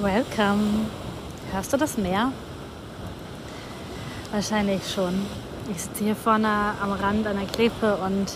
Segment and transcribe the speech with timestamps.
[0.00, 0.86] Welcome.
[1.50, 2.30] Hörst du das Meer?
[4.30, 5.26] Wahrscheinlich schon.
[5.74, 6.48] Ich sitze hier vorne
[6.80, 8.26] am Rand einer Klippe und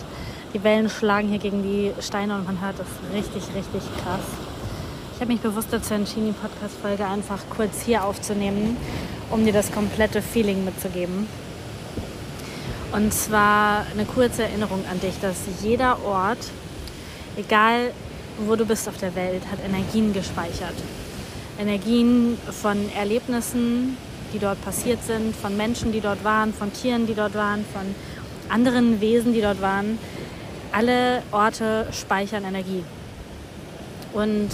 [0.53, 4.25] die Wellen schlagen hier gegen die Steine und man hört das richtig, richtig krass.
[5.15, 8.75] Ich habe mich bewusst dazu entschieden, die Podcast-Folge einfach kurz hier aufzunehmen,
[9.31, 11.29] um dir das komplette Feeling mitzugeben.
[12.91, 16.45] Und zwar eine kurze Erinnerung an dich, dass jeder Ort,
[17.37, 17.91] egal
[18.45, 20.75] wo du bist auf der Welt, hat Energien gespeichert.
[21.59, 23.97] Energien von Erlebnissen,
[24.33, 27.83] die dort passiert sind, von Menschen, die dort waren, von Tieren, die dort waren, von
[28.49, 29.99] anderen Wesen, die dort waren.
[30.71, 32.83] Alle Orte speichern Energie.
[34.13, 34.49] Und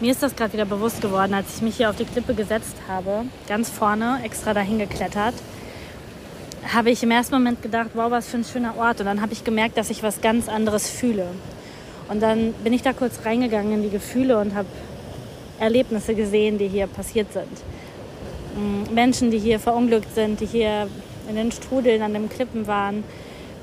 [0.00, 2.76] mir ist das gerade wieder bewusst geworden, als ich mich hier auf die Klippe gesetzt
[2.88, 5.34] habe, ganz vorne, extra dahin geklettert,
[6.72, 9.00] habe ich im ersten Moment gedacht, wow, was für ein schöner Ort.
[9.00, 11.26] Und dann habe ich gemerkt, dass ich was ganz anderes fühle.
[12.08, 14.68] Und dann bin ich da kurz reingegangen in die Gefühle und habe
[15.60, 17.46] Erlebnisse gesehen, die hier passiert sind.
[18.56, 20.88] Mm, Menschen, die hier verunglückt sind, die hier
[21.28, 23.04] in den Strudeln an den Klippen waren.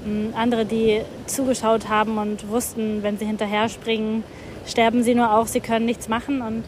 [0.05, 4.23] Mm, andere, die zugeschaut haben und wussten, wenn sie hinterher springen,
[4.65, 6.41] sterben sie nur auch, sie können nichts machen.
[6.41, 6.63] Und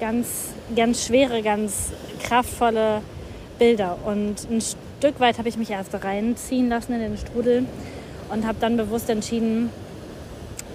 [0.00, 3.02] ganz, ganz schwere, ganz kraftvolle
[3.58, 3.98] Bilder.
[4.04, 7.66] Und ein Stück weit habe ich mich erst reinziehen lassen in den Strudel
[8.30, 9.70] und habe dann bewusst entschieden,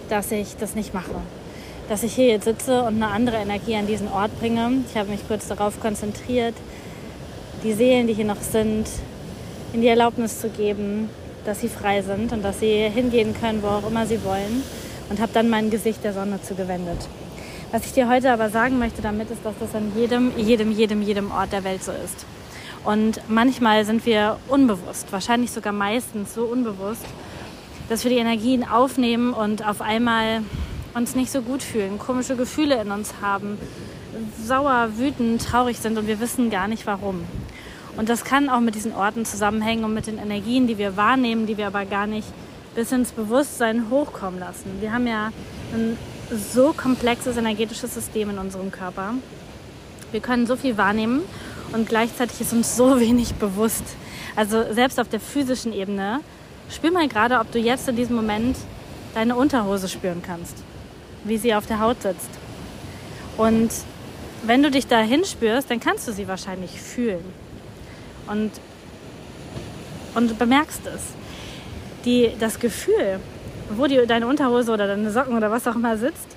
[0.09, 1.15] dass ich das nicht mache.
[1.89, 4.83] Dass ich hier jetzt sitze und eine andere Energie an diesen Ort bringe.
[4.89, 6.55] Ich habe mich kurz darauf konzentriert,
[7.63, 8.87] die Seelen, die hier noch sind,
[9.73, 11.09] in die Erlaubnis zu geben,
[11.45, 14.63] dass sie frei sind und dass sie hingehen können, wo auch immer sie wollen.
[15.09, 16.97] Und habe dann mein Gesicht der Sonne zugewendet.
[17.71, 21.01] Was ich dir heute aber sagen möchte damit, ist, dass das an jedem, jedem, jedem,
[21.01, 22.25] jedem Ort der Welt so ist.
[22.83, 27.05] Und manchmal sind wir unbewusst, wahrscheinlich sogar meistens so unbewusst,
[27.89, 30.41] dass wir die Energien aufnehmen und auf einmal
[30.93, 33.57] uns nicht so gut fühlen, komische Gefühle in uns haben,
[34.43, 37.23] sauer, wütend, traurig sind und wir wissen gar nicht warum.
[37.97, 41.45] Und das kann auch mit diesen Orten zusammenhängen und mit den Energien, die wir wahrnehmen,
[41.45, 42.27] die wir aber gar nicht
[42.75, 44.81] bis ins Bewusstsein hochkommen lassen.
[44.81, 45.31] Wir haben ja
[45.73, 45.97] ein
[46.31, 49.13] so komplexes energetisches System in unserem Körper.
[50.11, 51.21] Wir können so viel wahrnehmen
[51.71, 53.83] und gleichzeitig ist uns so wenig bewusst.
[54.35, 56.21] Also selbst auf der physischen Ebene
[56.69, 58.57] Spür mal gerade, ob du jetzt in diesem Moment
[59.13, 60.57] deine Unterhose spüren kannst,
[61.23, 62.29] wie sie auf der Haut sitzt.
[63.37, 63.71] Und
[64.43, 67.23] wenn du dich dahin spürst, dann kannst du sie wahrscheinlich fühlen.
[68.27, 68.51] Und,
[70.15, 71.01] und bemerkst es.
[72.05, 73.19] Die, das Gefühl,
[73.69, 76.27] wo die, deine Unterhose oder deine Socken oder was auch immer sitzt,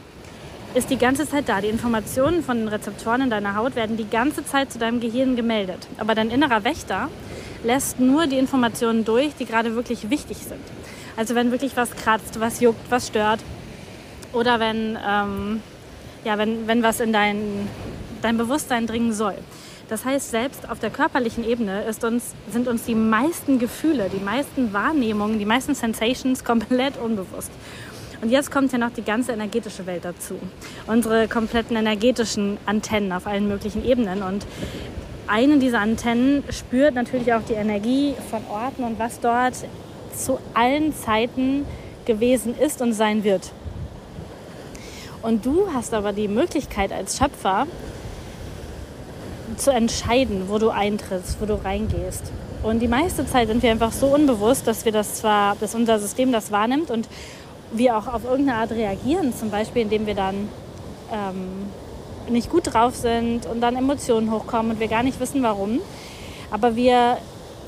[0.75, 1.61] ist die ganze Zeit da.
[1.61, 5.35] Die Informationen von den Rezeptoren in deiner Haut werden die ganze Zeit zu deinem Gehirn
[5.35, 5.89] gemeldet.
[5.99, 7.09] Aber dein innerer Wächter
[7.65, 10.61] lässt nur die Informationen durch, die gerade wirklich wichtig sind.
[11.17, 13.41] Also wenn wirklich was kratzt, was juckt, was stört
[14.37, 15.63] oder wenn, ähm,
[16.25, 17.69] ja, wenn, wenn was in dein,
[18.21, 19.35] dein Bewusstsein dringen soll.
[19.89, 24.73] Das heißt, selbst auf der körperlichen Ebene uns, sind uns die meisten Gefühle, die meisten
[24.73, 27.51] Wahrnehmungen, die meisten Sensations komplett unbewusst.
[28.21, 30.39] Und jetzt kommt ja noch die ganze energetische Welt dazu.
[30.87, 34.23] Unsere kompletten energetischen Antennen auf allen möglichen Ebenen.
[34.23, 34.47] Und
[35.27, 39.55] eine dieser Antennen spürt natürlich auch die Energie von Orten und was dort
[40.15, 41.67] zu allen Zeiten
[42.07, 43.53] gewesen ist und sein wird.
[45.27, 47.67] Und du hast aber die Möglichkeit als Schöpfer
[49.57, 52.31] zu entscheiden, wo du eintrittst, wo du reingehst.
[52.63, 55.99] Und die meiste Zeit sind wir einfach so unbewusst, dass wir das zwar, dass unser
[55.99, 57.09] System das wahrnimmt und
[57.73, 60.49] wir auch auf irgendeine Art reagieren, zum Beispiel indem wir dann
[61.13, 65.81] ähm, nicht gut drauf sind und dann Emotionen hochkommen und wir gar nicht wissen warum.
[66.53, 67.19] Aber wir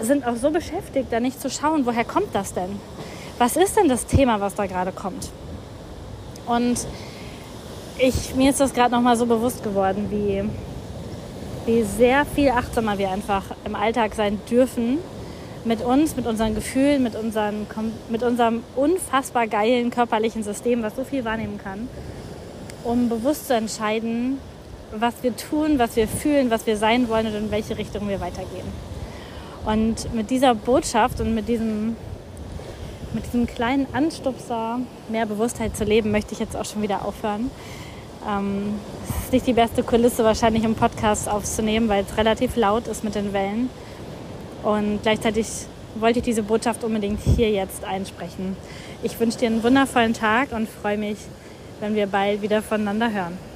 [0.00, 2.78] sind auch so beschäftigt, da nicht zu schauen, woher kommt das denn?
[3.38, 5.30] Was ist denn das Thema, was da gerade kommt?
[6.46, 6.86] Und
[7.98, 10.44] ich, mir ist das gerade nochmal so bewusst geworden, wie,
[11.66, 14.98] wie sehr viel achtsamer wir einfach im Alltag sein dürfen
[15.64, 17.66] mit uns, mit unseren Gefühlen, mit, unseren,
[18.08, 21.88] mit unserem unfassbar geilen körperlichen System, was so viel wahrnehmen kann
[22.84, 24.38] um bewusst zu entscheiden,
[24.93, 28.20] was wir tun, was wir fühlen, was wir sein wollen und in welche Richtung wir
[28.20, 28.67] weitergehen.
[29.67, 31.96] Und mit dieser Botschaft und mit diesem,
[33.12, 34.81] mit diesem kleinen Anstupser,
[35.11, 37.50] mehr Bewusstheit zu leben, möchte ich jetzt auch schon wieder aufhören.
[38.28, 38.75] Ähm,
[39.08, 43.04] es ist nicht die beste Kulisse wahrscheinlich im Podcast aufzunehmen, weil es relativ laut ist
[43.04, 43.70] mit den Wellen.
[44.62, 45.46] Und gleichzeitig
[45.94, 48.56] wollte ich diese Botschaft unbedingt hier jetzt einsprechen.
[49.02, 51.19] Ich wünsche dir einen wundervollen Tag und freue mich,
[51.80, 53.47] wenn wir bald wieder voneinander hören.